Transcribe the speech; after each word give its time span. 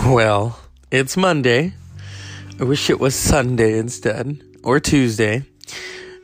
Well, 0.06 0.58
it's 0.90 1.14
Monday. 1.14 1.74
I 2.58 2.64
wish 2.64 2.88
it 2.88 2.98
was 2.98 3.14
Sunday 3.14 3.78
instead, 3.78 4.42
or 4.64 4.80
Tuesday. 4.80 5.44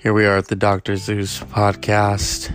Here 0.00 0.14
we 0.14 0.24
are 0.24 0.38
at 0.38 0.48
the 0.48 0.56
Dr. 0.56 0.96
Zeus 0.96 1.40
podcast. 1.40 2.50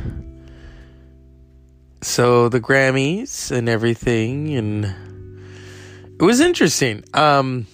So, 2.01 2.49
the 2.49 2.59
Grammys 2.59 3.51
and 3.51 3.69
everything, 3.69 4.55
and 4.55 4.85
it 6.19 6.23
was 6.23 6.39
interesting. 6.39 7.03
Um, 7.13 7.67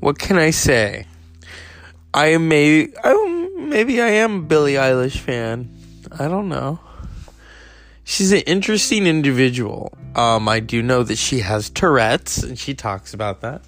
what 0.00 0.18
can 0.18 0.36
I 0.36 0.50
say? 0.50 1.06
I 2.12 2.28
am 2.28 2.48
maybe, 2.48 2.92
maybe 3.56 4.02
I 4.02 4.08
am 4.08 4.38
a 4.38 4.42
Billie 4.42 4.74
Eilish 4.74 5.18
fan. 5.18 5.70
I 6.18 6.26
don't 6.26 6.48
know 6.48 6.80
she's 8.08 8.32
an 8.32 8.40
interesting 8.40 9.06
individual. 9.06 9.92
Um, 10.18 10.48
I 10.48 10.58
do 10.58 10.82
know 10.82 11.04
that 11.04 11.16
she 11.16 11.38
has 11.40 11.70
Tourette's, 11.70 12.42
and 12.42 12.58
she 12.58 12.74
talks 12.74 13.14
about 13.14 13.42
that. 13.42 13.62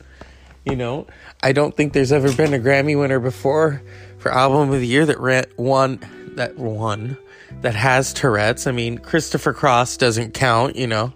You 0.64 0.74
know, 0.74 1.06
I 1.40 1.52
don't 1.52 1.76
think 1.76 1.92
there's 1.92 2.10
ever 2.10 2.32
been 2.32 2.52
a 2.52 2.58
Grammy 2.58 2.98
winner 2.98 3.20
before 3.20 3.80
for 4.18 4.32
album 4.32 4.72
of 4.72 4.80
the 4.80 4.86
year 4.86 5.06
that 5.06 5.20
ran, 5.20 5.44
won 5.56 6.00
that 6.34 6.56
won 6.56 7.16
that 7.60 7.76
has 7.76 8.12
Tourette's. 8.12 8.66
I 8.66 8.72
mean, 8.72 8.98
Christopher 8.98 9.52
Cross 9.52 9.98
doesn't 9.98 10.34
count. 10.34 10.74
You 10.74 10.88
know. 10.88 11.12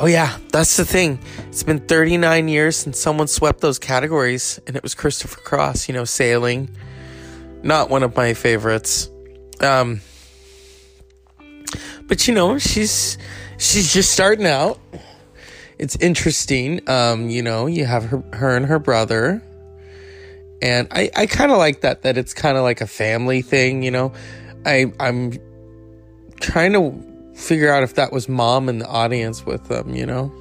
Oh 0.00 0.06
yeah, 0.06 0.36
that's 0.50 0.76
the 0.76 0.84
thing. 0.84 1.20
It's 1.46 1.62
been 1.62 1.78
39 1.78 2.48
years 2.48 2.76
since 2.76 2.98
someone 2.98 3.28
swept 3.28 3.60
those 3.60 3.78
categories, 3.78 4.58
and 4.66 4.74
it 4.74 4.82
was 4.82 4.96
Christopher 4.96 5.40
Cross. 5.42 5.86
You 5.86 5.94
know, 5.94 6.04
sailing. 6.04 6.70
Not 7.62 7.88
one 7.88 8.02
of 8.02 8.16
my 8.16 8.34
favorites. 8.34 9.08
Um, 9.60 10.00
but 12.08 12.26
you 12.26 12.34
know, 12.34 12.58
she's 12.58 13.16
she's 13.58 13.92
just 13.92 14.12
starting 14.12 14.46
out. 14.46 14.78
It's 15.78 15.96
interesting. 15.96 16.88
Um, 16.88 17.28
you 17.28 17.42
know, 17.42 17.66
you 17.66 17.84
have 17.84 18.04
her 18.06 18.22
her 18.32 18.56
and 18.56 18.66
her 18.66 18.78
brother. 18.78 19.42
And 20.62 20.88
I, 20.90 21.10
I 21.14 21.26
kind 21.26 21.52
of 21.52 21.58
like 21.58 21.82
that 21.82 22.02
that 22.02 22.16
it's 22.16 22.32
kind 22.32 22.56
of 22.56 22.62
like 22.62 22.80
a 22.80 22.86
family 22.86 23.42
thing, 23.42 23.82
you 23.82 23.90
know. 23.90 24.12
I 24.64 24.92
I'm 24.98 25.34
trying 26.40 26.72
to 26.72 27.34
figure 27.34 27.70
out 27.70 27.82
if 27.82 27.94
that 27.94 28.12
was 28.12 28.28
mom 28.28 28.68
in 28.68 28.78
the 28.78 28.86
audience 28.86 29.44
with 29.44 29.68
them, 29.68 29.94
you 29.94 30.06
know. 30.06 30.32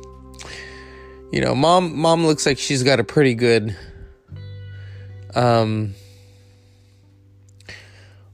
You 1.32 1.42
know, 1.42 1.54
mom 1.54 1.98
mom 1.98 2.26
looks 2.26 2.46
like 2.46 2.58
she's 2.58 2.84
got 2.84 3.00
a 3.00 3.04
pretty 3.04 3.36
good 3.36 3.76
um 5.36 5.94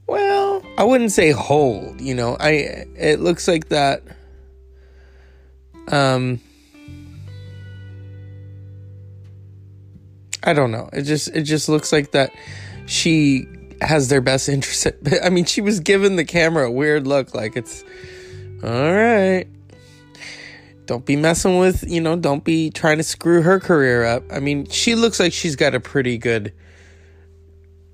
well, 0.06 0.62
I 0.78 0.84
wouldn't 0.84 1.10
say 1.10 1.30
hold, 1.32 2.00
you 2.00 2.14
know. 2.14 2.36
I 2.38 2.86
it 2.96 3.18
looks 3.18 3.48
like 3.48 3.70
that 3.70 4.02
um 5.88 6.40
I 10.44 10.52
don't 10.52 10.72
know. 10.72 10.88
It 10.92 11.02
just 11.02 11.28
it 11.28 11.42
just 11.42 11.68
looks 11.68 11.92
like 11.92 12.12
that 12.12 12.32
she 12.86 13.46
has 13.80 14.08
their 14.08 14.20
best 14.20 14.48
interest. 14.48 14.86
At, 14.86 14.96
I 15.24 15.30
mean, 15.30 15.44
she 15.44 15.60
was 15.60 15.80
giving 15.80 16.16
the 16.16 16.24
camera 16.24 16.66
a 16.66 16.70
weird 16.70 17.06
look 17.06 17.34
like 17.34 17.56
it's 17.56 17.84
all 18.62 18.70
right. 18.70 19.46
Don't 20.86 21.06
be 21.06 21.16
messing 21.16 21.58
with, 21.58 21.84
you 21.88 22.00
know, 22.00 22.16
don't 22.16 22.42
be 22.42 22.70
trying 22.70 22.98
to 22.98 23.04
screw 23.04 23.42
her 23.42 23.60
career 23.60 24.04
up. 24.04 24.24
I 24.32 24.40
mean, 24.40 24.68
she 24.68 24.94
looks 24.94 25.20
like 25.20 25.32
she's 25.32 25.54
got 25.54 25.74
a 25.74 25.80
pretty 25.80 26.18
good 26.18 26.52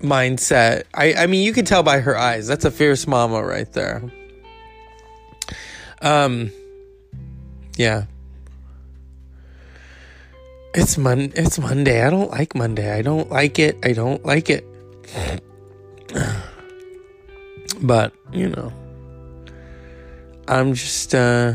mindset. 0.01 0.85
I, 0.95 1.15
I 1.15 1.27
mean, 1.27 1.45
you 1.45 1.53
can 1.53 1.65
tell 1.65 1.83
by 1.83 2.01
her 2.01 2.17
eyes. 2.17 2.47
That's 2.47 2.65
a 2.65 2.71
fierce 2.71 3.07
mama 3.07 3.43
right 3.45 3.71
there. 3.73 4.03
Um, 6.01 6.51
yeah. 7.79 8.05
It's 10.75 10.99
Mon. 10.99 11.33
It's 11.35 11.59
Monday. 11.59 12.03
I 12.03 12.11
don't 12.11 12.31
like 12.31 12.55
Monday. 12.55 12.93
I 12.93 13.03
don't 13.03 13.31
like 13.31 13.59
it. 13.59 13.79
I 13.85 13.93
don't 13.93 14.25
like 14.27 14.51
it. 14.51 14.67
but 17.81 18.13
you 18.33 18.49
know, 18.49 18.73
I'm 20.49 20.75
just 20.75 21.15
uh 21.15 21.55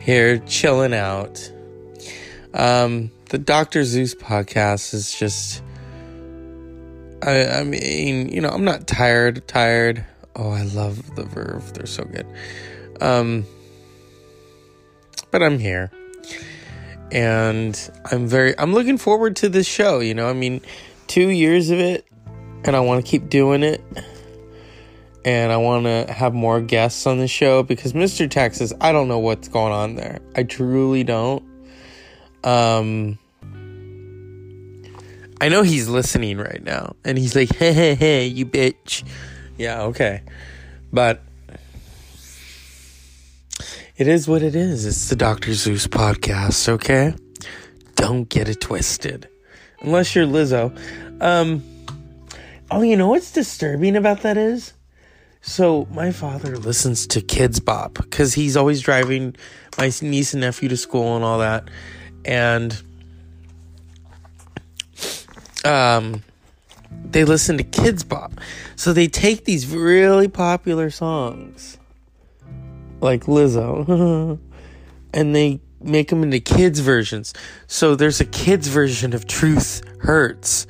here 0.00 0.38
chilling 0.40 0.92
out. 0.92 1.50
Um, 2.54 3.10
the 3.30 3.38
Doctor 3.38 3.84
Zeus 3.84 4.14
podcast 4.14 4.94
is 4.94 5.16
just 5.16 5.62
I, 7.22 7.46
I 7.46 7.64
mean, 7.64 8.30
you 8.30 8.40
know, 8.40 8.48
I'm 8.48 8.64
not 8.64 8.86
tired, 8.86 9.46
tired. 9.46 10.04
Oh, 10.34 10.50
I 10.50 10.62
love 10.62 11.14
the 11.14 11.24
Verve. 11.24 11.72
They're 11.72 11.86
so 11.86 12.04
good. 12.04 12.26
Um, 13.00 13.46
but 15.30 15.42
I'm 15.42 15.58
here. 15.58 15.90
And 17.12 17.90
I'm 18.10 18.26
very, 18.26 18.58
I'm 18.58 18.72
looking 18.72 18.98
forward 18.98 19.36
to 19.36 19.48
this 19.48 19.66
show. 19.66 20.00
You 20.00 20.14
know, 20.14 20.28
I 20.28 20.32
mean, 20.32 20.60
two 21.06 21.28
years 21.28 21.70
of 21.70 21.78
it, 21.78 22.06
and 22.64 22.74
I 22.74 22.80
want 22.80 23.04
to 23.04 23.10
keep 23.10 23.28
doing 23.28 23.62
it. 23.62 23.80
And 25.24 25.52
I 25.52 25.56
want 25.56 25.86
to 25.86 26.12
have 26.12 26.34
more 26.34 26.60
guests 26.60 27.06
on 27.06 27.18
the 27.18 27.26
show 27.26 27.64
because 27.64 27.94
Mr. 27.94 28.30
Texas, 28.30 28.72
I 28.80 28.92
don't 28.92 29.08
know 29.08 29.18
what's 29.18 29.48
going 29.48 29.72
on 29.72 29.96
there. 29.96 30.20
I 30.36 30.44
truly 30.44 31.02
don't. 31.02 31.44
Um, 32.44 33.18
I 35.40 35.48
know 35.48 35.62
he's 35.62 35.88
listening 35.88 36.38
right 36.38 36.62
now, 36.62 36.94
and 37.04 37.18
he's 37.18 37.34
like, 37.34 37.54
"Hey, 37.54 37.72
hey, 37.72 37.94
hey, 37.94 38.26
you 38.26 38.46
bitch." 38.46 39.02
Yeah, 39.58 39.82
okay, 39.84 40.22
but 40.92 41.22
it 43.96 44.08
is 44.08 44.28
what 44.28 44.42
it 44.42 44.54
is. 44.54 44.84
It's 44.84 45.08
the 45.08 45.16
Doctor 45.16 45.54
Zeus 45.54 45.86
podcast, 45.86 46.68
okay? 46.68 47.14
Don't 47.94 48.28
get 48.28 48.48
it 48.48 48.60
twisted, 48.60 49.28
unless 49.80 50.14
you're 50.14 50.26
Lizzo. 50.26 50.76
Um, 51.22 51.64
oh, 52.70 52.82
you 52.82 52.96
know 52.96 53.08
what's 53.08 53.32
disturbing 53.32 53.96
about 53.96 54.20
that 54.22 54.36
is. 54.36 54.74
So 55.40 55.86
my 55.92 56.12
father 56.12 56.58
listens 56.58 57.06
to 57.08 57.20
Kidz 57.20 57.64
Bop 57.64 57.94
because 57.94 58.34
he's 58.34 58.56
always 58.56 58.82
driving 58.82 59.34
my 59.78 59.90
niece 60.02 60.34
and 60.34 60.42
nephew 60.42 60.68
to 60.68 60.76
school 60.76 61.16
and 61.16 61.24
all 61.24 61.38
that, 61.38 61.68
and 62.24 62.82
um, 65.64 66.22
they 67.04 67.24
listen 67.24 67.56
to 67.56 67.64
Kidz 67.64 68.06
Bop. 68.06 68.32
So 68.74 68.92
they 68.92 69.06
take 69.06 69.46
these 69.46 69.66
really 69.66 70.28
popular 70.28 70.90
songs, 70.90 71.78
like 73.00 73.24
Lizzo, 73.24 74.38
and 75.14 75.34
they 75.34 75.60
make 75.80 76.08
them 76.08 76.22
into 76.22 76.40
kids' 76.40 76.80
versions. 76.80 77.32
So 77.66 77.94
there's 77.94 78.20
a 78.20 78.24
kids' 78.24 78.68
version 78.68 79.12
of 79.12 79.26
Truth 79.26 79.82
Hurts. 80.00 80.66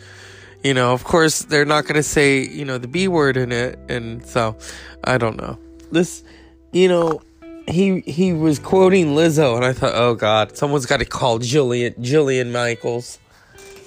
You 0.63 0.75
know, 0.75 0.93
of 0.93 1.05
course, 1.05 1.43
they're 1.43 1.65
not 1.65 1.85
going 1.85 1.95
to 1.95 2.03
say, 2.03 2.45
you 2.45 2.65
know, 2.65 2.79
the 2.79 2.89
B 2.89 3.09
word 3.09 3.37
in 3.37 3.53
it. 3.53 3.79
And 3.89 4.25
so, 4.27 4.57
I 5.05 5.17
don't 5.17 5.37
know. 5.37 5.59
This, 5.93 6.25
you 6.73 6.89
know, 6.89 7.23
he 7.69 8.01
he 8.01 8.33
was 8.33 8.59
quoting 8.59 9.15
Lizzo, 9.15 9.57
and 9.57 9.65
I 9.65 9.73
thought, 9.73 9.93
oh 9.95 10.15
God, 10.15 10.57
someone's 10.57 10.87
got 10.87 10.99
to 10.99 11.05
call 11.05 11.39
Jillian 11.39 11.97
Jillian 11.99 12.53
Michaels. 12.53 13.19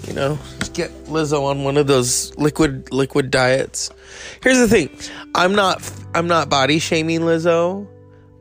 You 0.07 0.13
know, 0.13 0.39
get 0.73 0.91
Lizzo 1.06 1.44
on 1.44 1.63
one 1.63 1.75
of 1.75 1.88
those 1.88 2.35
liquid 2.38 2.91
liquid 2.91 3.31
diets. 3.31 3.91
Here's 4.41 4.57
the 4.57 4.67
thing. 4.67 4.89
I'm 5.35 5.56
not 5.56 5.81
I'm 6.13 6.27
not 6.27 6.50
body 6.50 6.79
shaming 6.79 7.21
Lizzo. 7.21 7.88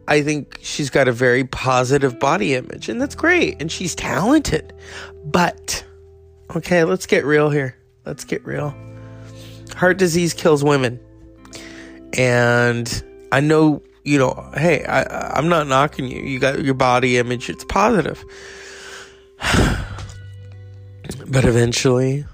I 0.09 0.23
think 0.23 0.59
she's 0.63 0.89
got 0.89 1.07
a 1.07 1.13
very 1.13 1.45
positive 1.45 2.19
body 2.19 2.55
image 2.55 2.89
and 2.89 2.99
that's 2.99 3.15
great 3.15 3.61
and 3.61 3.71
she's 3.71 3.95
talented. 3.95 4.73
But 5.27 5.85
okay, 6.57 6.85
let's 6.85 7.05
get 7.05 7.27
real 7.27 7.51
here. 7.51 7.77
Let's 8.07 8.25
get 8.25 8.43
real. 8.47 8.75
Heart 9.77 9.99
disease 9.99 10.33
kills 10.33 10.65
women. 10.65 10.99
And 12.15 13.05
I 13.31 13.41
know, 13.41 13.83
you 14.03 14.19
know, 14.19 14.51
hey, 14.55 14.83
I 14.87 15.37
I'm 15.37 15.51
not 15.51 15.66
knocking 15.66 16.09
you. 16.09 16.22
You 16.22 16.39
got 16.39 16.65
your 16.65 16.72
body 16.72 17.19
image, 17.19 17.51
it's 17.51 17.65
positive. 17.65 18.25
But 21.27 21.45
eventually, 21.45 22.25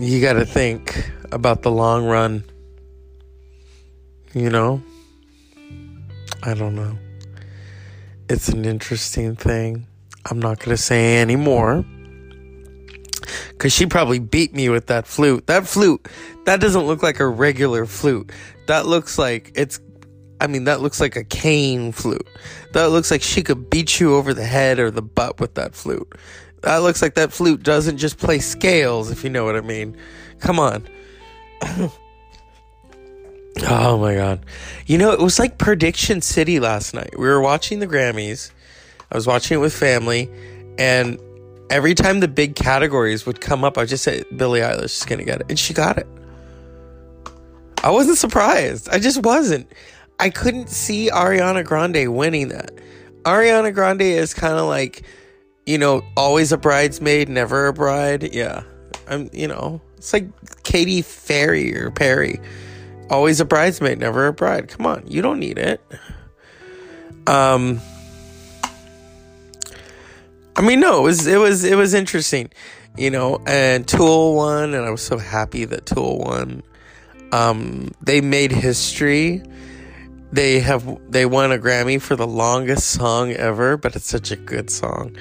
you 0.00 0.20
got 0.20 0.32
to 0.32 0.44
think 0.44 1.10
about 1.30 1.62
the 1.62 1.70
long 1.70 2.06
run. 2.06 2.44
You 4.32 4.50
know? 4.50 4.82
I 6.46 6.52
don't 6.52 6.74
know. 6.74 6.98
It's 8.28 8.50
an 8.50 8.66
interesting 8.66 9.34
thing. 9.34 9.86
I'm 10.26 10.38
not 10.38 10.58
going 10.58 10.76
to 10.76 10.82
say 10.82 11.18
anymore. 11.20 11.84
Because 13.48 13.72
she 13.72 13.86
probably 13.86 14.18
beat 14.18 14.54
me 14.54 14.68
with 14.68 14.88
that 14.88 15.06
flute. 15.06 15.46
That 15.46 15.66
flute, 15.66 16.06
that 16.44 16.60
doesn't 16.60 16.82
look 16.82 17.02
like 17.02 17.18
a 17.18 17.26
regular 17.26 17.86
flute. 17.86 18.30
That 18.66 18.84
looks 18.84 19.18
like 19.18 19.52
it's 19.54 19.80
I 20.38 20.46
mean, 20.46 20.64
that 20.64 20.82
looks 20.82 21.00
like 21.00 21.16
a 21.16 21.24
cane 21.24 21.92
flute. 21.92 22.28
That 22.72 22.90
looks 22.90 23.10
like 23.10 23.22
she 23.22 23.42
could 23.42 23.70
beat 23.70 23.98
you 23.98 24.14
over 24.14 24.34
the 24.34 24.44
head 24.44 24.78
or 24.78 24.90
the 24.90 25.00
butt 25.00 25.40
with 25.40 25.54
that 25.54 25.74
flute. 25.74 26.12
That 26.60 26.78
looks 26.78 27.00
like 27.00 27.14
that 27.14 27.32
flute 27.32 27.62
doesn't 27.62 27.96
just 27.96 28.18
play 28.18 28.40
scales, 28.40 29.10
if 29.10 29.24
you 29.24 29.30
know 29.30 29.44
what 29.44 29.56
I 29.56 29.62
mean. 29.62 29.96
Come 30.40 30.60
on. 30.60 30.86
Oh 33.66 33.98
my 33.98 34.14
god. 34.14 34.44
You 34.86 34.98
know, 34.98 35.12
it 35.12 35.20
was 35.20 35.38
like 35.38 35.58
Prediction 35.58 36.20
City 36.20 36.60
last 36.60 36.94
night. 36.94 37.18
We 37.18 37.26
were 37.26 37.40
watching 37.40 37.78
the 37.78 37.86
Grammys. 37.86 38.50
I 39.10 39.16
was 39.16 39.26
watching 39.26 39.56
it 39.56 39.60
with 39.60 39.74
family 39.74 40.30
and 40.78 41.18
every 41.70 41.94
time 41.94 42.20
the 42.20 42.28
big 42.28 42.56
categories 42.56 43.26
would 43.26 43.40
come 43.40 43.64
up, 43.64 43.78
I 43.78 43.84
just 43.84 44.04
said 44.04 44.24
Billie 44.36 44.60
Eilish 44.60 44.84
is 44.84 45.04
going 45.04 45.18
to 45.18 45.24
get 45.24 45.40
it 45.40 45.46
and 45.48 45.58
she 45.58 45.74
got 45.74 45.98
it. 45.98 46.06
I 47.82 47.90
wasn't 47.90 48.18
surprised. 48.18 48.88
I 48.88 48.98
just 48.98 49.22
wasn't. 49.22 49.70
I 50.18 50.30
couldn't 50.30 50.70
see 50.70 51.10
Ariana 51.10 51.64
Grande 51.64 52.14
winning 52.14 52.48
that. 52.48 52.72
Ariana 53.24 53.74
Grande 53.74 54.02
is 54.02 54.34
kind 54.34 54.54
of 54.54 54.66
like, 54.66 55.02
you 55.66 55.78
know, 55.78 56.02
always 56.16 56.52
a 56.52 56.58
bridesmaid, 56.58 57.28
never 57.28 57.66
a 57.66 57.72
bride. 57.72 58.32
Yeah. 58.34 58.62
I'm, 59.08 59.28
you 59.32 59.48
know, 59.48 59.80
it's 59.96 60.12
like 60.12 60.28
Katy 60.62 61.04
Perry 61.26 61.76
or 61.76 61.90
Perry. 61.90 62.40
Always 63.10 63.40
a 63.40 63.44
bridesmaid, 63.44 63.98
never 63.98 64.26
a 64.26 64.32
bride. 64.32 64.68
Come 64.68 64.86
on, 64.86 65.04
you 65.06 65.22
don't 65.22 65.38
need 65.38 65.58
it. 65.58 65.80
Um 67.26 67.80
I 70.56 70.62
mean 70.62 70.80
no, 70.80 71.00
it 71.00 71.02
was 71.02 71.26
it 71.26 71.38
was 71.38 71.64
it 71.64 71.76
was 71.76 71.94
interesting, 71.94 72.50
you 72.96 73.10
know, 73.10 73.40
and 73.46 73.86
Tool 73.86 74.34
won 74.34 74.74
and 74.74 74.84
I 74.84 74.90
was 74.90 75.02
so 75.02 75.18
happy 75.18 75.64
that 75.64 75.86
Tool 75.86 76.18
won. 76.18 76.62
Um 77.32 77.90
they 78.00 78.20
made 78.20 78.52
history. 78.52 79.42
They 80.32 80.60
have 80.60 80.98
they 81.10 81.26
won 81.26 81.52
a 81.52 81.58
Grammy 81.58 82.00
for 82.00 82.16
the 82.16 82.26
longest 82.26 82.90
song 82.90 83.32
ever, 83.32 83.76
but 83.76 83.94
it's 83.96 84.08
such 84.08 84.30
a 84.30 84.36
good 84.36 84.70
song. 84.70 85.16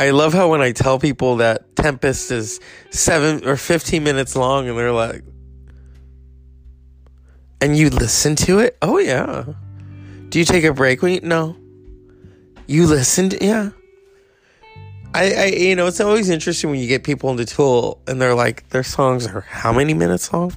I 0.00 0.10
love 0.10 0.32
how 0.32 0.48
when 0.50 0.62
I 0.62 0.72
tell 0.72 0.98
people 0.98 1.36
that 1.36 1.76
Tempest 1.76 2.30
is 2.30 2.58
7 2.88 3.46
or 3.46 3.56
15 3.56 4.02
minutes 4.02 4.34
long 4.34 4.66
and 4.66 4.78
they're 4.78 4.92
like 4.92 5.22
and 7.60 7.76
you 7.76 7.90
listen 7.90 8.36
to 8.36 8.58
it? 8.58 8.76
Oh 8.82 8.98
yeah. 8.98 9.44
Do 10.28 10.38
you 10.38 10.44
take 10.44 10.64
a 10.64 10.72
break 10.72 11.02
when 11.02 11.12
you 11.14 11.20
no? 11.22 11.56
You 12.66 12.86
listened, 12.86 13.36
yeah. 13.40 13.70
I, 15.12 15.32
I 15.32 15.44
you 15.46 15.74
know, 15.74 15.86
it's 15.86 16.00
always 16.00 16.30
interesting 16.30 16.70
when 16.70 16.78
you 16.78 16.86
get 16.86 17.02
people 17.02 17.30
into 17.30 17.44
Tool 17.44 18.00
and 18.06 18.20
they're 18.20 18.34
like 18.34 18.68
their 18.68 18.84
songs 18.84 19.26
are 19.26 19.40
how 19.40 19.72
many 19.72 19.94
minutes 19.94 20.32
long? 20.32 20.52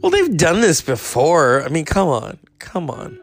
Well, 0.00 0.10
they've 0.10 0.36
done 0.36 0.60
this 0.60 0.80
before. 0.80 1.62
I 1.62 1.68
mean, 1.68 1.84
come 1.84 2.08
on. 2.08 2.38
Come 2.58 2.90
on. 2.90 3.18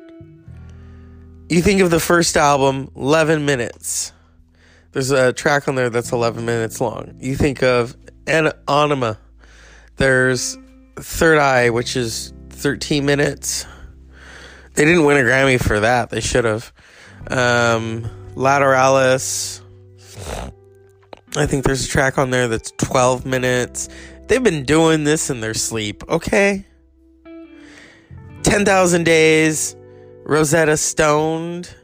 You 1.50 1.62
think 1.62 1.82
of 1.82 1.90
the 1.90 2.00
first 2.00 2.38
album, 2.38 2.90
11 2.96 3.46
minutes. 3.46 4.14
There's 4.92 5.12
a 5.12 5.34
track 5.34 5.68
on 5.68 5.76
there 5.76 5.90
that's 5.90 6.12
11 6.12 6.46
minutes 6.46 6.80
long. 6.80 7.16
You 7.20 7.36
think 7.36 7.62
of 7.64 7.98
An- 8.28 8.54
Anima. 8.68 9.18
There's 9.98 10.58
Third 11.01 11.38
Eye, 11.38 11.69
which 11.69 11.96
is 11.96 12.34
13 12.50 13.06
minutes. 13.06 13.66
They 14.75 14.86
didn't 14.86 15.06
win 15.06 15.18
a 15.18 15.22
Grammy 15.22 15.60
for 15.60 15.80
that. 15.80 16.10
They 16.10 16.22
should 16.22 16.46
have. 16.46 16.72
Um, 17.28 18.10
Lateralus. 18.36 19.62
I 21.36 21.46
think 21.46 21.66
there's 21.66 21.86
a 21.86 21.88
track 21.88 22.18
on 22.18 22.30
there 22.30 22.48
that's 22.48 22.72
12 22.78 23.25
minutes. 23.25 23.90
They've 24.28 24.44
been 24.44 24.63
doing 24.63 25.04
this 25.04 25.30
in 25.30 25.42
their 25.42 25.54
sleep, 25.54 26.04
okay? 26.10 26.66
10,000 28.44 29.04
Days, 29.04 29.75
Rosetta 30.24 30.78
Stoned, 30.78 31.75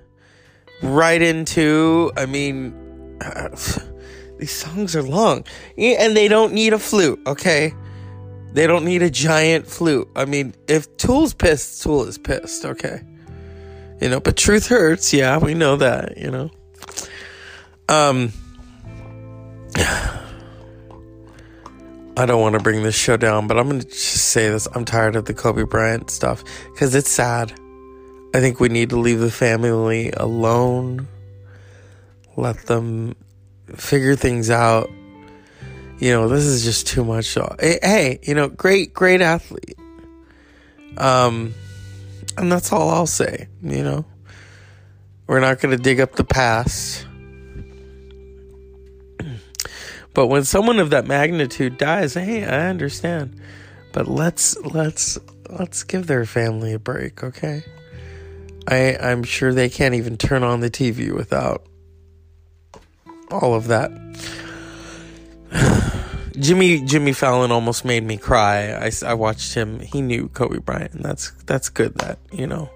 right 0.82 1.22
into, 1.22 2.12
I 2.16 2.26
mean, 2.26 3.18
these 4.40 4.52
songs 4.52 4.96
are 4.96 5.04
long. 5.04 5.46
And 5.78 6.16
they 6.16 6.28
don't 6.28 6.54
need 6.54 6.74
a 6.74 6.80
flute, 6.80 7.20
okay? 7.28 7.74
They 8.56 8.68
don't 8.68 8.86
need 8.86 9.04
a 9.04 9.10
giant 9.10 9.68
flute. 9.68 10.08
I 10.16 10.24
mean, 10.24 10.56
if 10.70 10.96
Tool's 10.96 11.34
pissed, 11.34 11.84
Tool 11.84 12.06
is 12.06 12.18
pissed, 12.18 12.64
okay? 12.64 13.02
You 14.00 14.08
know, 14.08 14.22
but 14.22 14.38
truth 14.38 14.68
hurts. 14.68 15.14
Yeah, 15.14 15.40
we 15.40 15.54
know 15.54 15.76
that, 15.76 16.18
you 16.18 16.32
know. 16.32 16.50
Um 17.90 18.32
I 22.16 22.26
don't 22.26 22.40
want 22.40 22.54
to 22.54 22.62
bring 22.62 22.82
this 22.82 22.96
show 22.96 23.18
down, 23.18 23.48
but 23.48 23.58
I'm 23.58 23.68
going 23.68 23.82
to 23.82 23.88
just 23.88 24.30
say 24.30 24.48
this. 24.48 24.70
I'm 24.74 24.86
tired 24.86 25.18
of 25.18 25.26
the 25.26 25.34
Kobe 25.34 25.64
Bryant 25.64 26.10
stuff 26.10 26.42
cuz 26.78 26.96
it's 26.96 27.10
sad. 27.10 27.52
I 28.34 28.40
think 28.40 28.62
we 28.62 28.70
need 28.70 28.90
to 28.92 28.98
leave 28.98 29.20
the 29.20 29.32
family 29.32 30.12
alone. 30.12 31.10
Let 32.38 32.68
them 32.68 33.18
figure 33.76 34.16
things 34.16 34.50
out. 34.50 34.90
You 36.00 36.12
know, 36.12 36.28
this 36.28 36.44
is 36.44 36.64
just 36.64 36.88
too 36.88 37.04
much. 37.04 37.38
Hey, 37.60 38.20
you 38.24 38.36
know, 38.36 38.50
great 38.50 38.94
great 38.94 39.22
athlete. 39.22 39.78
Um 40.98 41.54
and 42.38 42.52
that's 42.52 42.72
all 42.72 42.90
I'll 42.90 43.08
say, 43.08 43.48
you 43.62 43.84
know. 43.84 44.06
We're 45.28 45.40
not 45.40 45.60
going 45.60 45.76
to 45.76 45.82
dig 45.82 46.00
up 46.00 46.14
the 46.14 46.24
past. 46.24 47.08
But 50.14 50.28
when 50.28 50.46
someone 50.46 50.80
of 50.80 50.92
that 50.92 51.08
magnitude 51.08 51.78
dies, 51.78 52.14
hey, 52.14 52.46
I 52.46 52.70
understand. 52.70 53.38
But 53.92 54.08
let's 54.08 54.58
let's 54.60 55.18
let's 55.50 55.84
give 55.84 56.08
their 56.08 56.26
family 56.26 56.72
a 56.72 56.80
break, 56.80 57.22
okay? 57.22 57.64
I 58.66 58.96
I'm 58.96 59.24
sure 59.24 59.54
they 59.54 59.68
can't 59.68 59.94
even 59.94 60.16
turn 60.16 60.42
on 60.42 60.62
the 60.62 60.70
TV 60.70 61.14
without 61.14 61.66
all 63.30 63.56
of 63.56 63.68
that. 63.68 63.92
Jimmy 66.40 66.82
Jimmy 66.82 67.14
Fallon 67.14 67.52
almost 67.52 67.86
made 67.86 68.04
me 68.04 68.18
cry. 68.18 68.74
I, 68.74 68.92
I 69.06 69.14
watched 69.14 69.54
him. 69.54 69.80
He 69.80 70.02
knew 70.02 70.30
Kobe 70.30 70.60
Bryant, 70.60 70.94
and 70.94 71.04
that's 71.04 71.32
that's 71.46 71.70
good. 71.70 71.96
That 71.96 72.20
you 72.32 72.48
know, 72.48 72.70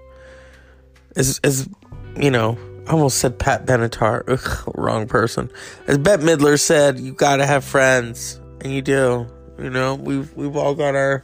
as 1.16 1.40
as 1.44 1.68
you 2.16 2.30
know, 2.30 2.58
I 2.86 2.92
almost 2.92 3.18
said 3.18 3.38
Pat 3.38 3.66
Benatar. 3.66 4.24
Ugh, 4.28 4.74
wrong 4.74 5.06
person. 5.06 5.50
As 5.86 5.98
Bette 5.98 6.22
Midler 6.22 6.58
said, 6.58 6.98
you 6.98 7.12
gotta 7.12 7.46
have 7.46 7.64
friends, 7.64 8.40
and 8.60 8.72
you 8.72 8.82
do. 8.82 9.26
You 9.58 9.70
know, 9.70 9.94
we've 9.94 10.34
we've 10.34 10.56
all 10.56 10.74
got 10.74 10.94
our 10.94 11.22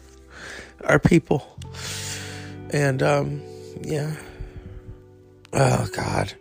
our 0.84 0.98
people, 0.98 1.58
and 2.70 3.02
um, 3.02 3.42
yeah. 3.82 4.14
Oh 5.52 5.88
God. 5.92 6.34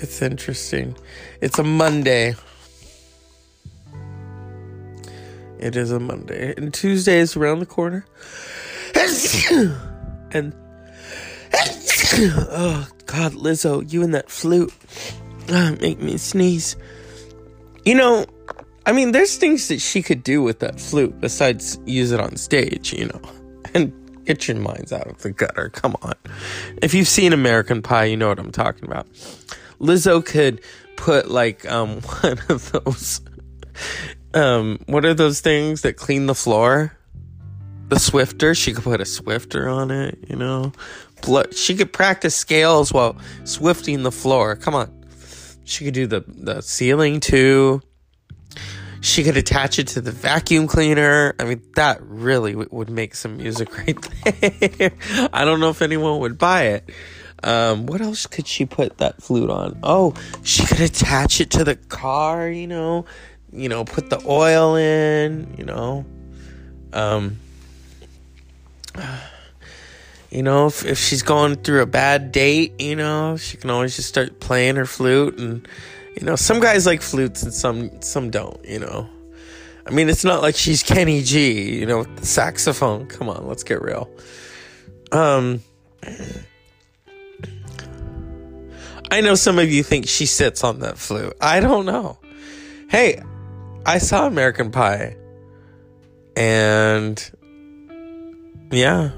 It's 0.00 0.22
interesting. 0.22 0.96
It's 1.40 1.58
a 1.58 1.64
Monday. 1.64 2.36
It 5.58 5.76
is 5.76 5.90
a 5.90 5.98
Monday, 5.98 6.54
and 6.56 6.72
Tuesday 6.72 7.18
is 7.18 7.36
around 7.36 7.60
the 7.60 7.66
corner. 7.66 8.06
and 10.30 10.54
oh 12.14 12.88
God, 13.06 13.32
Lizzo, 13.32 13.90
you 13.90 14.02
and 14.02 14.14
that 14.14 14.30
flute 14.30 14.72
oh, 15.48 15.76
make 15.80 16.00
me 16.00 16.16
sneeze. 16.16 16.76
You 17.84 17.94
know, 17.94 18.26
I 18.86 18.92
mean, 18.92 19.12
there's 19.12 19.36
things 19.36 19.68
that 19.68 19.80
she 19.80 20.02
could 20.02 20.22
do 20.22 20.42
with 20.42 20.60
that 20.60 20.80
flute 20.80 21.20
besides 21.20 21.78
use 21.86 22.12
it 22.12 22.20
on 22.20 22.36
stage. 22.36 22.92
You 22.92 23.06
know, 23.06 23.20
and 23.74 23.92
get 24.24 24.46
your 24.46 24.58
minds 24.58 24.92
out 24.92 25.06
of 25.06 25.18
the 25.22 25.32
gutter. 25.32 25.70
Come 25.70 25.96
on, 26.02 26.14
if 26.82 26.94
you've 26.94 27.08
seen 27.08 27.32
American 27.32 27.82
Pie, 27.82 28.04
you 28.04 28.16
know 28.16 28.28
what 28.28 28.38
I'm 28.38 28.52
talking 28.52 28.84
about. 28.84 29.06
Lizzo 29.80 30.24
could 30.24 30.60
put 30.96 31.30
like 31.30 31.70
um 31.70 32.00
one 32.22 32.38
of 32.48 32.72
those 32.72 33.20
um, 34.34 34.78
what 34.86 35.04
are 35.04 35.14
those 35.14 35.40
things 35.40 35.82
that 35.82 35.96
clean 35.96 36.26
the 36.26 36.34
floor? 36.34 36.92
The 37.88 37.96
Swiffer, 37.96 38.56
She 38.56 38.74
could 38.74 38.84
put 38.84 39.00
a 39.00 39.04
Swiffer 39.04 39.72
on 39.72 39.90
it, 39.90 40.18
you 40.28 40.36
know. 40.36 40.72
Blood. 41.22 41.54
She 41.54 41.74
could 41.74 41.92
practice 41.92 42.34
scales 42.34 42.92
while 42.92 43.16
swifting 43.44 44.02
the 44.02 44.12
floor. 44.12 44.56
Come 44.56 44.74
on. 44.74 44.94
She 45.64 45.84
could 45.84 45.94
do 45.94 46.06
the, 46.06 46.24
the 46.26 46.60
ceiling 46.60 47.20
too. 47.20 47.80
She 49.00 49.24
could 49.24 49.36
attach 49.36 49.78
it 49.78 49.88
to 49.88 50.00
the 50.00 50.12
vacuum 50.12 50.66
cleaner. 50.66 51.34
I 51.38 51.44
mean, 51.44 51.62
that 51.76 52.02
really 52.02 52.52
w- 52.52 52.68
would 52.72 52.90
make 52.90 53.14
some 53.14 53.36
music 53.36 53.76
right 53.86 53.98
there. 54.24 54.92
I 55.32 55.44
don't 55.44 55.60
know 55.60 55.70
if 55.70 55.82
anyone 55.82 56.20
would 56.20 56.36
buy 56.36 56.64
it. 56.64 56.90
Um, 57.42 57.86
what 57.86 58.00
else 58.00 58.26
could 58.26 58.46
she 58.46 58.66
put 58.66 58.98
that 58.98 59.22
flute 59.22 59.50
on? 59.50 59.78
Oh, 59.82 60.14
she 60.42 60.66
could 60.66 60.80
attach 60.80 61.40
it 61.40 61.50
to 61.52 61.64
the 61.64 61.76
car, 61.76 62.48
you 62.48 62.66
know 62.66 63.06
you 63.52 63.68
know, 63.68 63.84
put 63.84 64.10
the 64.10 64.22
oil 64.26 64.76
in, 64.76 65.54
you 65.56 65.64
know. 65.64 66.04
Um, 66.92 67.38
you 70.30 70.42
know, 70.42 70.66
if, 70.66 70.84
if 70.84 70.98
she's 70.98 71.22
going 71.22 71.56
through 71.56 71.82
a 71.82 71.86
bad 71.86 72.32
date, 72.32 72.80
you 72.80 72.96
know, 72.96 73.36
she 73.36 73.56
can 73.56 73.70
always 73.70 73.96
just 73.96 74.08
start 74.08 74.40
playing 74.40 74.76
her 74.76 74.86
flute 74.86 75.38
and 75.38 75.66
you 76.18 76.26
know, 76.26 76.36
some 76.36 76.58
guys 76.60 76.84
like 76.84 77.00
flutes 77.00 77.42
and 77.42 77.54
some 77.54 78.02
some 78.02 78.30
don't, 78.30 78.62
you 78.64 78.80
know. 78.80 79.08
I 79.86 79.90
mean, 79.90 80.08
it's 80.08 80.24
not 80.24 80.42
like 80.42 80.56
she's 80.56 80.82
Kenny 80.82 81.22
G, 81.22 81.78
you 81.78 81.86
know, 81.86 82.04
saxophone. 82.20 83.06
Come 83.06 83.28
on, 83.28 83.46
let's 83.46 83.62
get 83.62 83.80
real. 83.80 84.10
Um 85.12 85.62
I 89.10 89.22
know 89.22 89.34
some 89.34 89.58
of 89.58 89.70
you 89.70 89.82
think 89.82 90.06
she 90.06 90.26
sits 90.26 90.62
on 90.64 90.80
that 90.80 90.98
flute. 90.98 91.34
I 91.40 91.60
don't 91.60 91.86
know. 91.86 92.18
Hey, 92.90 93.22
I 93.88 93.96
saw 93.96 94.26
American 94.26 94.70
Pie. 94.70 95.16
And 96.36 97.30
yeah. 98.70 99.12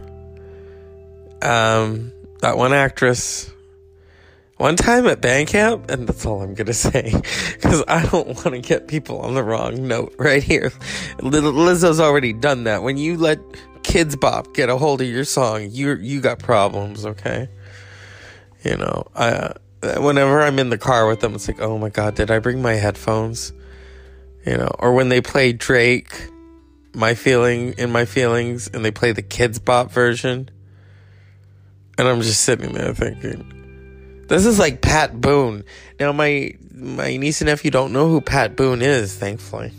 Um, 1.43 2.13
that 2.41 2.57
one 2.57 2.73
actress. 2.73 3.51
One 4.59 4.77
time 4.77 5.09
at 5.09 5.21
band 5.21 5.49
camp, 5.49 5.91
and 5.91 6.07
that's 6.07 6.25
all 6.25 6.43
I'm 6.43 6.55
gonna 6.55 6.73
say, 6.89 7.13
because 7.55 7.83
I 7.89 8.07
don't 8.07 8.29
want 8.29 8.51
to 8.51 8.61
get 8.61 8.87
people 8.87 9.21
on 9.23 9.35
the 9.35 9.43
wrong 9.43 9.89
note 9.89 10.15
right 10.19 10.43
here. 10.43 10.71
Lizzo's 11.19 11.99
already 11.99 12.33
done 12.33 12.65
that. 12.65 12.85
When 12.85 12.97
you 12.97 13.17
let 13.17 13.41
Kidz 13.83 14.21
Bop 14.21 14.55
get 14.55 14.69
a 14.69 14.77
hold 14.77 15.01
of 15.01 15.09
your 15.09 15.25
song, 15.25 15.69
you 15.73 15.97
you 15.97 16.21
got 16.21 16.39
problems, 16.39 17.05
okay? 17.05 17.49
You 18.63 18.77
know, 18.77 19.09
I 19.17 19.55
whenever 19.97 20.43
I'm 20.43 20.61
in 20.61 20.71
the 20.71 20.79
car 20.79 21.09
with 21.09 21.21
them, 21.21 21.35
it's 21.35 21.49
like, 21.49 21.61
oh 21.61 21.77
my 21.77 21.89
god, 21.89 22.15
did 22.15 22.31
I 22.31 22.39
bring 22.39 22.63
my 22.63 22.75
headphones? 22.75 23.53
You 24.47 24.57
know, 24.57 24.75
or 24.79 24.95
when 24.95 25.09
they 25.11 25.21
play 25.21 25.53
Drake, 25.53 26.29
my 26.95 27.15
feeling 27.15 27.75
in 27.75 27.91
my 27.93 28.05
feelings, 28.05 28.69
and 28.69 28.85
they 28.85 28.91
play 28.91 29.13
the 29.13 29.23
Kidz 29.23 29.63
Bop 29.63 29.91
version, 29.91 30.51
and 31.99 32.09
I'm 32.09 32.23
just 32.23 32.41
sitting 32.41 32.73
there 32.73 32.95
thinking, 32.95 34.25
this 34.29 34.47
is 34.47 34.59
like 34.59 34.81
Pat 34.81 35.21
Boone. 35.21 35.65
Now 35.99 36.13
my 36.13 36.55
my 36.73 37.17
niece 37.17 37.41
and 37.41 37.49
nephew 37.49 37.71
don't 37.71 37.93
know 37.93 38.09
who 38.09 38.21
Pat 38.21 38.57
Boone 38.57 38.81
is, 38.81 39.15
thankfully. 39.15 39.73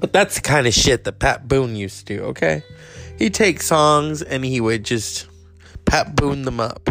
But 0.00 0.12
that's 0.12 0.36
the 0.36 0.40
kind 0.42 0.66
of 0.66 0.74
shit 0.74 1.04
that 1.04 1.18
Pat 1.18 1.48
Boone 1.48 1.74
used 1.74 2.06
to 2.06 2.16
do, 2.16 2.24
okay? 2.26 2.62
He'd 3.18 3.34
take 3.34 3.62
songs 3.62 4.22
and 4.22 4.44
he 4.44 4.60
would 4.60 4.84
just 4.84 5.26
Pat 5.86 6.14
Boone 6.14 6.42
them 6.42 6.60
up. 6.60 6.88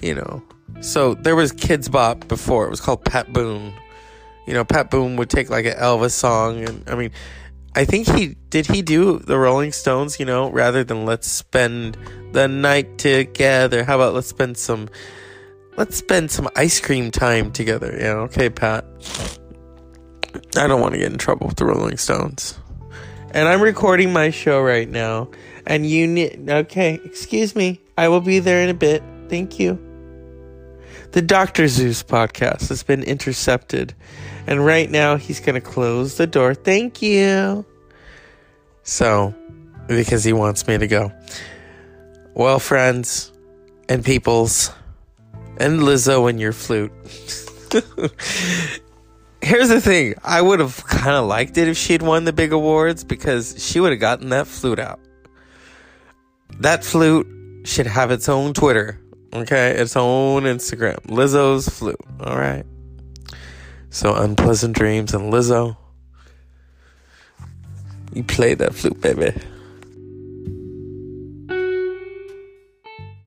You 0.00 0.16
know. 0.16 0.42
So 0.80 1.14
there 1.14 1.36
was 1.36 1.52
Kidz 1.52 1.90
Bop 1.90 2.26
before. 2.26 2.66
It 2.66 2.70
was 2.70 2.80
called 2.80 3.04
Pat 3.04 3.32
Boone. 3.32 3.72
You 4.46 4.54
know, 4.54 4.64
Pat 4.64 4.90
Boone 4.90 5.16
would 5.16 5.30
take 5.30 5.50
like 5.50 5.66
an 5.66 5.74
Elvis 5.74 6.12
song 6.12 6.68
and 6.68 6.88
I 6.88 6.94
mean 6.94 7.10
I 7.74 7.84
think 7.84 8.06
he 8.06 8.36
did 8.50 8.66
he 8.66 8.82
do 8.82 9.18
the 9.18 9.38
Rolling 9.38 9.72
Stones, 9.72 10.20
you 10.20 10.26
know, 10.26 10.50
rather 10.50 10.84
than 10.84 11.06
let's 11.06 11.30
spend 11.30 11.96
the 12.32 12.46
night 12.46 12.98
together. 12.98 13.84
How 13.84 13.96
about 13.96 14.14
let's 14.14 14.26
spend 14.26 14.58
some 14.58 14.88
let's 15.76 15.96
spend 15.96 16.30
some 16.30 16.48
ice 16.54 16.80
cream 16.80 17.10
time 17.10 17.50
together, 17.50 17.96
Yeah. 17.98 18.14
Okay, 18.28 18.50
Pat. 18.50 18.84
I 20.56 20.66
don't 20.66 20.80
want 20.80 20.94
to 20.94 20.98
get 20.98 21.12
in 21.12 21.18
trouble 21.18 21.46
with 21.46 21.56
the 21.56 21.64
Rolling 21.64 21.96
Stones. 21.96 22.58
And 23.32 23.48
I'm 23.48 23.62
recording 23.62 24.12
my 24.12 24.30
show 24.30 24.60
right 24.60 24.88
now. 24.88 25.30
And 25.66 25.86
you 25.86 26.06
need. 26.06 26.48
Okay, 26.48 27.00
excuse 27.04 27.56
me. 27.56 27.80
I 27.96 28.08
will 28.08 28.20
be 28.20 28.38
there 28.38 28.62
in 28.62 28.68
a 28.68 28.74
bit. 28.74 29.02
Thank 29.28 29.58
you. 29.58 29.91
The 31.12 31.22
Dr. 31.22 31.68
Zeus 31.68 32.02
podcast 32.02 32.68
has 32.68 32.82
been 32.82 33.02
intercepted. 33.02 33.94
And 34.46 34.64
right 34.64 34.90
now 34.90 35.16
he's 35.16 35.40
going 35.40 35.54
to 35.54 35.60
close 35.60 36.16
the 36.16 36.26
door. 36.26 36.54
Thank 36.54 37.02
you. 37.02 37.64
So, 38.82 39.34
because 39.86 40.24
he 40.24 40.32
wants 40.32 40.66
me 40.66 40.78
to 40.78 40.86
go. 40.86 41.12
Well, 42.34 42.58
friends 42.58 43.30
and 43.88 44.04
peoples 44.04 44.72
and 45.58 45.80
Lizzo 45.80 46.28
and 46.30 46.40
your 46.40 46.52
flute. 46.52 46.92
here's 49.42 49.68
the 49.68 49.80
thing 49.80 50.14
I 50.24 50.40
would 50.40 50.60
have 50.60 50.84
kind 50.86 51.16
of 51.16 51.26
liked 51.26 51.58
it 51.58 51.68
if 51.68 51.76
she'd 51.76 52.02
won 52.02 52.24
the 52.24 52.32
big 52.32 52.52
awards 52.52 53.04
because 53.04 53.62
she 53.62 53.80
would 53.80 53.90
have 53.90 54.00
gotten 54.00 54.30
that 54.30 54.46
flute 54.46 54.78
out. 54.78 55.00
That 56.60 56.84
flute 56.84 57.26
should 57.64 57.86
have 57.86 58.10
its 58.10 58.28
own 58.28 58.54
Twitter, 58.54 59.00
okay? 59.32 59.72
Its 59.72 59.96
own 59.96 60.44
Instagram. 60.44 60.98
Lizzo's 61.06 61.68
flute, 61.68 62.00
all 62.20 62.38
right? 62.38 62.64
So, 63.90 64.14
Unpleasant 64.14 64.74
Dreams 64.76 65.12
and 65.14 65.32
Lizzo. 65.32 65.76
You 68.12 68.24
play 68.24 68.54
that 68.54 68.74
flute, 68.74 69.00
baby. 69.00 69.32